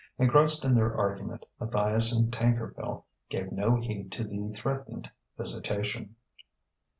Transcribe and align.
Engrossed 0.17 0.65
in 0.65 0.73
their 0.73 0.97
argument, 0.97 1.45
Matthias 1.59 2.11
and 2.11 2.33
Tankerville 2.33 3.03
gave 3.29 3.51
no 3.51 3.75
heed 3.75 4.11
to 4.13 4.23
the 4.23 4.49
threatened 4.51 5.11
visitation. 5.37 6.15